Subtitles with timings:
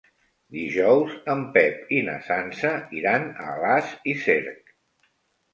[0.55, 2.71] Dijous en Pep i na Sança
[3.03, 4.77] iran a Alàs i Cerc.